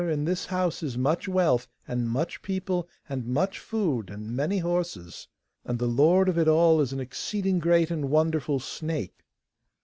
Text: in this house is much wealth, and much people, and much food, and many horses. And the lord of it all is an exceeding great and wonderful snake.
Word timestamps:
in 0.09 0.25
this 0.25 0.47
house 0.47 0.81
is 0.81 0.97
much 0.97 1.27
wealth, 1.27 1.67
and 1.87 2.09
much 2.09 2.41
people, 2.41 2.89
and 3.07 3.27
much 3.27 3.59
food, 3.59 4.09
and 4.09 4.35
many 4.35 4.57
horses. 4.57 5.27
And 5.63 5.77
the 5.77 5.85
lord 5.85 6.27
of 6.27 6.39
it 6.39 6.47
all 6.47 6.81
is 6.81 6.91
an 6.91 6.99
exceeding 6.99 7.59
great 7.59 7.91
and 7.91 8.09
wonderful 8.09 8.57
snake. 8.59 9.19